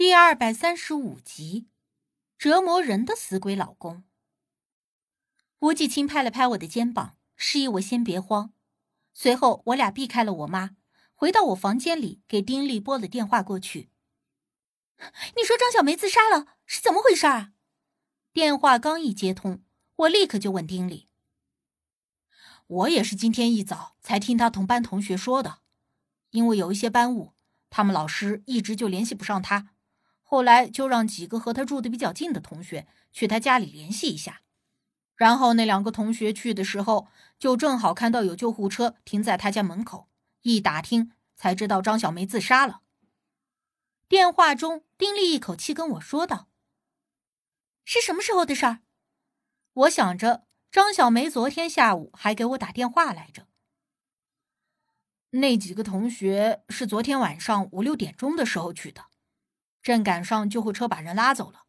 [0.00, 1.68] 第二百三十五集，
[2.38, 4.02] 折磨人的死鬼老公。
[5.58, 8.54] 吴继清拍了拍我的肩膀，示意我先别慌。
[9.12, 10.70] 随后，我俩避开了我妈，
[11.12, 13.90] 回到我房间里，给丁力拨了电话过去。
[15.36, 17.52] 你说张小梅自杀了，是怎么回事啊？
[18.32, 19.62] 电话刚一接通，
[19.96, 21.10] 我立刻就问丁力。
[22.66, 25.58] 我也是今天一早才听他同班同学说的，
[26.30, 27.34] 因为有一些班务，
[27.68, 29.74] 他们老师一直就联系不上他。
[30.30, 34.42] 后来就让几个和他住的比较近的同学去他家里联系一下，
[35.16, 40.08] 然后那两个同学去的时候，就正好看到有救护车停在他家门口，
[40.42, 42.82] 一打听才知道张小梅自杀了。
[44.08, 46.46] 电话中，丁力一口气跟我说道
[47.84, 48.82] ：“是什么时候的事儿？”
[49.74, 53.48] 我想着张小梅昨天下午还给我打电话来着。
[55.30, 59.09] 那几个同学是昨天晚上五六点钟的时候去的。
[59.82, 61.64] 正赶上救护车把人拉走了，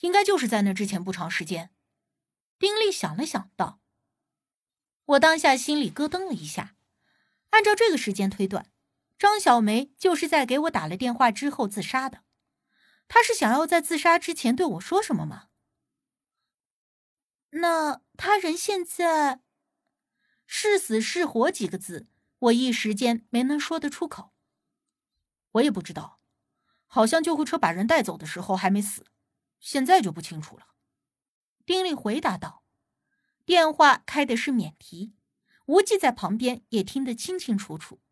[0.00, 1.70] 应该就是在那之前不长时间。
[2.58, 3.80] 丁力想了想道
[5.04, 6.76] ：“我当下心里咯噔了一下，
[7.50, 8.70] 按照这个时间推断，
[9.18, 12.22] 张小梅就是在给我打了电话之后自杀的。
[13.08, 15.48] 她是想要在自杀之前对我说什么吗？
[17.50, 19.42] 那他人现在
[20.46, 24.32] 是死是活几个字，我一时间没能说得出口。
[25.52, 26.20] 我也不知道。”
[26.94, 29.06] 好像救护车把人带走的时候还没死，
[29.58, 30.66] 现在就不清楚了。
[31.64, 32.64] 丁力回答道
[33.46, 35.14] ：“电话开的是免提，
[35.64, 38.02] 无忌在旁边也听得清清楚楚。”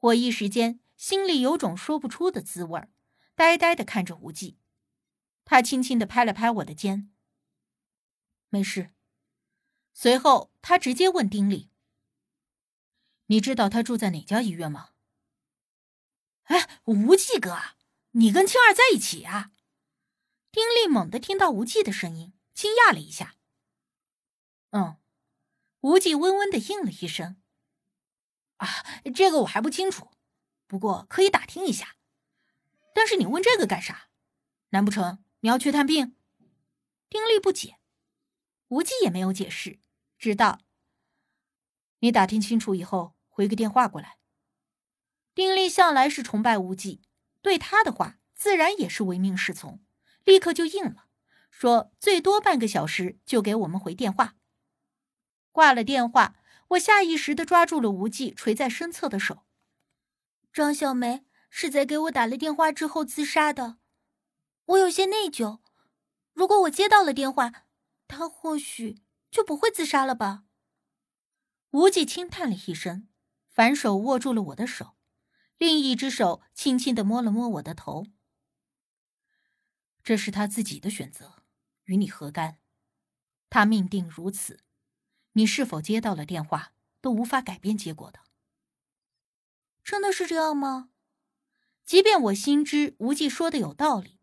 [0.00, 2.88] 我一时间心里有种说不出的滋味
[3.36, 4.58] 呆呆的看着无忌。
[5.44, 7.12] 他轻轻的拍了拍我的肩
[8.50, 8.92] ：“没事。”
[9.94, 11.70] 随后他直接问丁力
[13.26, 14.90] ：“你知道他住在哪家医院吗？”
[16.50, 17.56] 哎，无忌哥。
[18.12, 19.52] 你跟青儿在一起啊？
[20.50, 23.36] 丁力猛地听到无忌的声音，惊讶了一下。
[24.70, 24.98] 嗯，
[25.80, 27.40] 无忌温温的应了一声。
[28.56, 28.66] 啊，
[29.14, 30.10] 这个我还不清楚，
[30.66, 31.96] 不过可以打听一下。
[32.92, 34.08] 但是你问这个干啥？
[34.70, 36.16] 难不成你要去探病？
[37.08, 37.78] 丁力不解，
[38.68, 39.80] 无忌也没有解释，
[40.18, 40.60] 知道。
[42.00, 44.18] 你打听清楚以后回个电话过来。
[45.32, 47.02] 丁力向来是崇拜无忌。
[47.42, 49.80] 对他的话，自然也是唯命是从，
[50.24, 51.06] 立刻就应了，
[51.50, 54.36] 说最多半个小时就给我们回电话。
[55.52, 56.36] 挂了电话，
[56.68, 59.44] 我下意识的抓住了无忌垂在身侧的手。
[60.52, 63.78] 张小梅是在给我打了电话之后自杀的，
[64.66, 65.60] 我有些内疚。
[66.32, 67.52] 如果我接到了电话，
[68.06, 70.44] 她或许就不会自杀了吧？
[71.70, 73.08] 无忌轻叹了一声，
[73.48, 74.96] 反手握住了我的手。
[75.60, 78.06] 另一只手轻轻的摸了摸我的头。
[80.02, 81.42] 这是他自己的选择，
[81.84, 82.56] 与你何干？
[83.50, 84.60] 他命定如此，
[85.32, 86.72] 你是否接到了电话
[87.02, 88.20] 都无法改变结果的。
[89.84, 90.88] 真的是这样吗？
[91.84, 94.18] 即便我心知无忌说的有道理，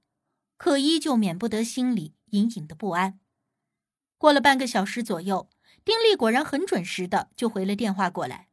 [0.58, 3.19] 可依旧免不得心里隐隐的不安。
[4.18, 5.52] 过了半个小时左右，
[5.86, 8.50] 丁力果然很准时的就回了电话过来。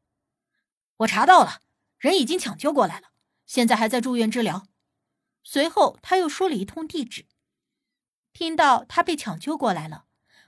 [0.99, 1.63] 我查到了。
[2.05, 3.13] 人已经抢救过来了，
[3.47, 4.67] 现在还在住院治疗。
[5.43, 7.25] 随后他又说了一通地址。
[8.35, 10.05] 听到他被抢救过来了，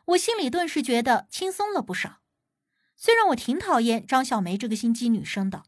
[0.08, 2.20] 我心里顿时觉得轻松了不少。
[2.94, 5.64] 虽然我挺讨厌张小梅这个心机女生的，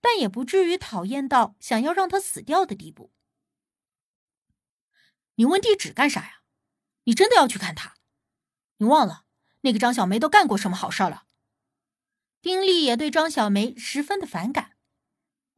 [0.00, 3.12] 但也不至于讨厌到想要让她死掉的地步。
[5.34, 6.40] 你问地址干啥呀？
[7.04, 7.96] 你真的要去看她？
[8.78, 9.26] 你忘了
[9.60, 11.26] 那个张小梅都干过什么好事了？
[12.40, 14.67] 丁力也对张小梅十分的反感。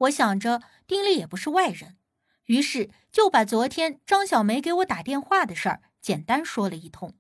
[0.01, 1.99] 我想着丁力也不是外人，
[2.45, 7.19] 于是就把昨天张小梅给我打电话的事儿简单说了一通。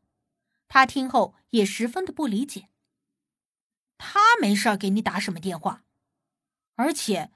[0.66, 2.68] 他听后也十分的不理解。
[3.98, 5.84] 他没事儿给你打什么电话？
[6.76, 7.30] 而且，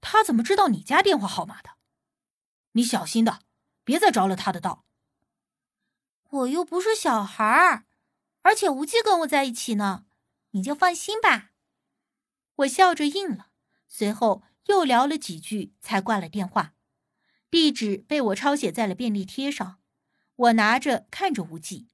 [0.00, 1.72] 他怎么知道你家电话号码的？
[2.72, 3.40] 你小心的，
[3.84, 4.86] 别再着了他的道。
[6.30, 7.84] 我又不是小孩儿，
[8.42, 10.06] 而且无忌跟我在一起呢，
[10.52, 11.50] 你就放心吧。
[12.56, 13.50] 我笑着应了，
[13.86, 14.44] 随后。
[14.68, 16.74] 又聊了几句，才挂了电话。
[17.50, 19.80] 地址被我抄写在了便利贴上，
[20.36, 21.88] 我拿着看着无忌。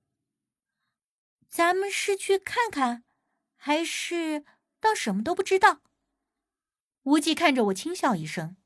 [1.49, 3.05] 咱们是去看看，
[3.55, 4.45] 还是
[4.81, 5.83] 当什么都不知道？
[7.05, 8.57] 无忌看着我轻笑一声。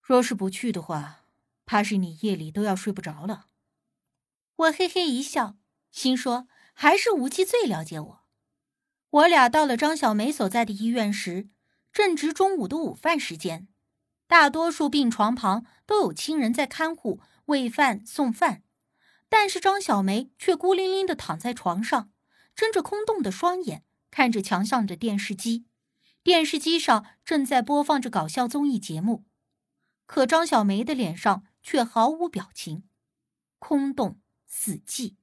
[0.00, 1.26] 若是不去的话，
[1.66, 3.48] 怕是你夜里都要睡不着了。
[4.56, 5.58] 我嘿嘿一笑，
[5.90, 8.24] 心说还是无忌最了解我。
[9.10, 11.50] 我俩到了张小梅所在的医院时。
[11.96, 13.68] 正值中午的午饭时间，
[14.26, 18.62] 大多数病床旁都有亲人在看护、喂饭、送饭，
[19.30, 22.10] 但是张小梅却孤零零的躺在床上，
[22.54, 25.64] 睁着空洞的双眼，看着墙上的电视机。
[26.22, 29.24] 电视机上正在播放着搞笑综艺节目，
[30.04, 32.84] 可张小梅的脸上却毫无表情，
[33.58, 35.14] 空洞、死寂。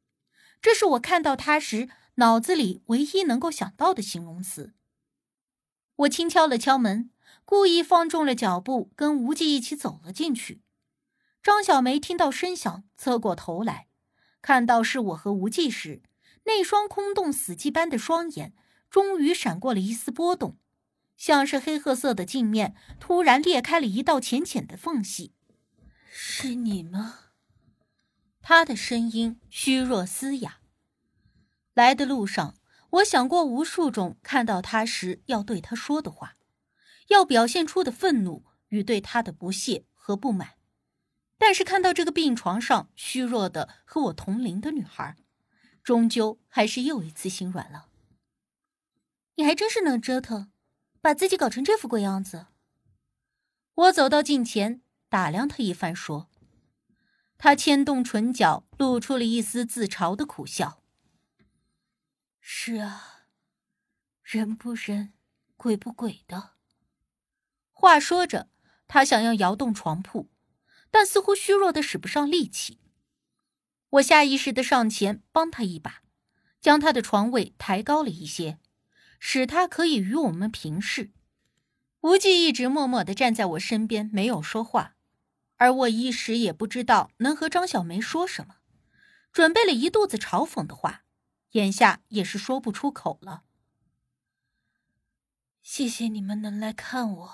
[0.60, 4.74] 这是我看到她时脑子里唯一能够想到的形容词。
[5.98, 7.12] 我轻敲了敲门，
[7.46, 10.62] 故意放重了脚步，跟无忌一起走了进去。
[11.42, 13.88] 张小梅听到声响，侧过头来，
[14.42, 16.02] 看到是我和无忌时，
[16.46, 18.54] 那双空洞死寂般的双眼
[18.90, 20.58] 终于闪过了一丝波动。
[21.16, 25.34] 像是黑褐色的镜面突然裂开了一道浅浅的缝隙，
[26.10, 27.20] 是你吗？
[28.42, 30.60] 他的声音虚弱嘶哑。
[31.74, 32.56] 来的路上，
[32.94, 36.38] 我想过无数种看到他时要对他说的话，
[37.10, 40.56] 要表现出的愤怒与对他的不屑和不满，
[41.38, 45.16] 但是看到这个病床上虚弱的和我同龄的女孩，
[45.84, 47.90] 终究还是又一次心软了。
[49.36, 50.50] 你还真是能折腾。
[51.02, 52.46] 把自己搞成这副鬼样子。
[53.76, 56.30] 我走到近前，打量他一番，说
[57.38, 60.83] ：“他牵动唇角，露出了一丝自嘲的苦笑。
[62.46, 63.28] 是啊，
[64.22, 65.14] 人不人，
[65.56, 66.56] 鬼不鬼的。”
[67.72, 68.50] 话说着，
[68.86, 70.30] 他想要摇动床铺，
[70.92, 72.82] 但似乎虚弱的使不上力气。
[73.92, 76.02] 我下意识的上前帮他一把，
[76.60, 78.60] 将他的床位抬高了一些。
[79.22, 81.14] 使他可以与我们平视。
[82.02, 84.98] 无忌一直默默的站在我身边，没有说话，
[85.56, 88.58] 而我一时也不知道能和张小梅说什么，
[89.32, 91.03] 准备了一肚子嘲讽的话，
[91.54, 93.44] 眼下也是说不出口了。
[95.62, 97.34] 谢谢你们能来看我。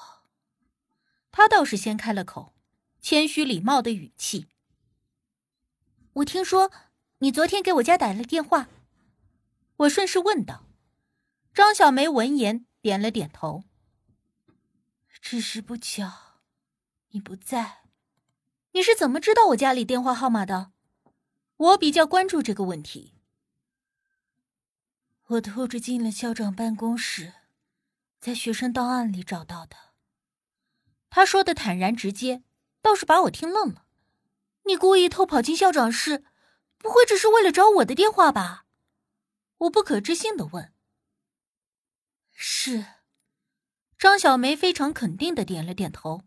[1.32, 2.54] 他倒是先开了口，
[3.02, 4.48] 谦虚礼貌的语气。
[6.14, 6.72] 我听说
[7.20, 8.68] 你昨天给我家打了电话，
[9.78, 10.66] 我顺势问道。
[11.54, 13.64] 张小梅闻言点了点头。
[15.22, 16.42] 只是不巧，
[17.10, 17.84] 你不在。
[18.72, 20.72] 你是怎么知道我家里电话号码的？
[21.58, 23.19] 我比较关注这个问题。
[25.30, 27.34] 我偷着进了校长办公室，
[28.20, 29.76] 在学生档案里找到的。
[31.12, 32.42] 他说的坦然直接，
[32.82, 33.86] 倒是把我听愣了。
[34.64, 36.24] 你故意偷跑进校长室，
[36.80, 38.66] 不会只是为了找我的电话吧？
[39.60, 40.74] 我不可置信的问。
[42.32, 42.86] 是，
[44.00, 46.24] 张小梅非常肯定的点了点头。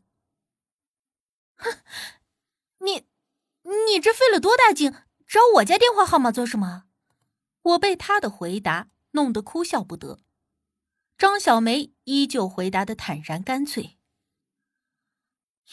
[1.57, 1.79] 哼，
[2.79, 3.09] 你，
[3.63, 4.93] 你这费了多大劲
[5.27, 6.85] 找我家电话号码做什么？
[7.63, 10.21] 我被他的回答弄得哭笑不得。
[11.17, 13.99] 张小梅依旧回答的坦然干脆。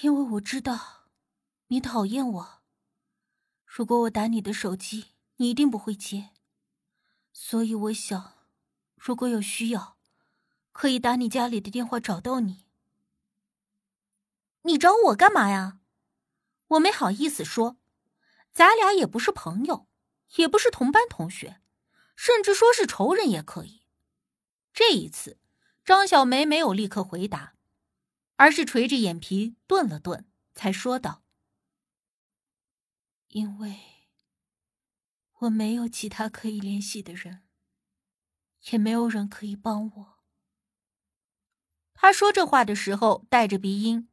[0.02, 1.10] 因为我知道，
[1.68, 2.62] 你讨厌我。
[3.66, 6.30] 如果我打你的手机，你一定不会接。
[7.34, 8.46] 所以我想，
[8.96, 9.98] 如果有需要。
[10.72, 12.66] 可以打你家里的电话找到你。
[14.62, 15.82] 你找我干嘛呀？
[16.68, 17.78] 我没好意思说，
[18.54, 19.90] 咱俩也不是朋友，
[20.36, 21.60] 也不是同班同学，
[22.22, 23.86] 甚至说是仇人也可以。
[24.74, 25.40] 这一次，
[25.86, 27.56] 张小梅没有立刻回答，
[28.36, 31.24] 而是垂着眼皮顿了顿，才说道
[33.30, 33.80] ：“因为
[35.38, 37.48] 我没有其他可以联系的人，
[38.72, 40.20] 也没有人可以帮我。”
[41.96, 44.10] 他说这话的时候带着鼻音，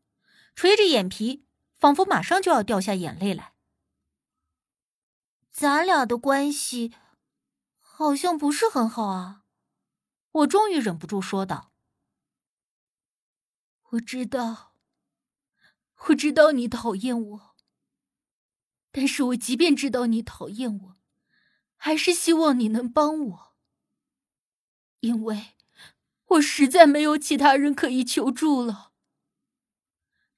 [0.54, 1.44] 垂着眼皮，
[1.76, 3.54] 仿佛马上就要掉下眼泪来。
[5.50, 6.92] 咱俩的关系
[7.98, 9.46] 好像不是很好啊！
[10.30, 11.72] 我终于忍不住说道
[13.92, 14.74] ：“我知道，
[16.08, 17.56] 我知道你讨厌我，
[18.92, 20.96] 但是我即便知道你讨厌我，
[21.78, 23.54] 还是希望你能帮我，
[25.00, 25.54] 因为……”
[26.32, 28.92] 我实在没有其他人可以求助了。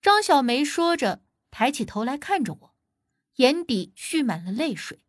[0.01, 2.77] 张小梅说着，抬起头来看着我，
[3.37, 5.03] 眼底蓄满了泪水。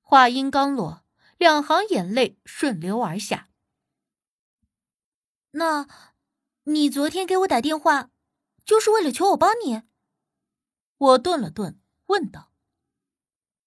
[0.00, 1.04] 话音刚落，
[1.40, 3.48] 两行眼泪顺流而下。
[5.52, 5.88] 那，
[6.64, 8.10] 你昨天给我打电话，
[8.62, 9.84] 就是为了求我帮你？
[10.98, 12.52] 我顿了顿，问道。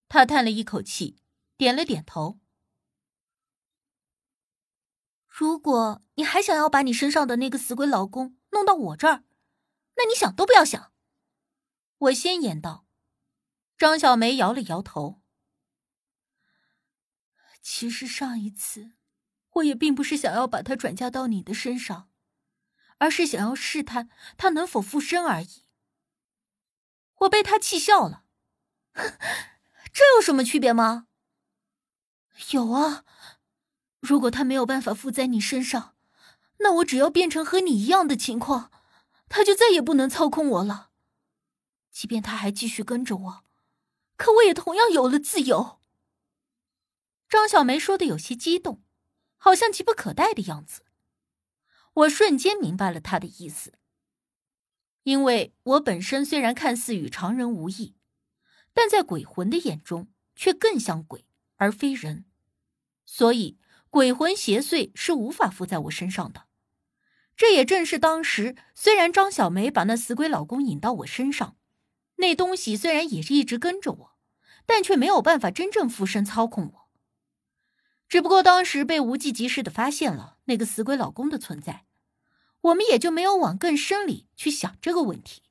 [0.08, 1.18] 他叹了一口气，
[1.58, 2.40] 点了点头。
[5.28, 9.24] 如果你还想要把你身上的那个死鬼老公弄到我这儿，
[9.96, 10.94] 那你想都不要想。
[11.98, 12.86] 我先言道。
[13.80, 15.23] 张小梅摇了摇头。
[17.64, 18.92] 其实上一次，
[19.54, 22.10] 我也并不是想要把他转嫁到你的身上，
[22.98, 25.64] 而是想要试探他能否附身而已。
[27.20, 28.26] 我被他气笑了。
[29.94, 31.08] 这有什么区别吗？
[32.52, 33.06] 有啊。
[34.02, 35.96] 如果他没有办法附在你身上，
[36.58, 38.72] 那我只要变成和你一样的情况，
[39.30, 40.90] 他就再也不能操控我了。
[41.90, 43.46] 即便他还继续跟着我，
[44.18, 45.80] 可我也同样有了自由。
[47.34, 48.84] 张小梅说的有些激动，
[49.38, 50.84] 好像急不可待的样子。
[51.96, 53.74] 我瞬间明白了她的意思，
[55.02, 57.96] 因为我本身虽然看似与常人无异，
[58.72, 61.26] 但在鬼魂的眼中却更像鬼
[61.56, 62.26] 而非人，
[63.04, 63.58] 所以。
[63.90, 66.46] 鬼魂邪祟是无法附在我身上的，
[67.36, 71.58] 这也正是当时虽然张小梅把那死鬼老公引到我身上，
[72.16, 74.18] 那东西虽然也是一直跟着我，
[74.66, 76.83] 但却没有办法真正附身操控我。
[78.14, 81.86] 只不过当时被无忌及时的发现了那个死鬼老公的存在，
[82.62, 85.42] 我们也就没有往更深里去想这个问题。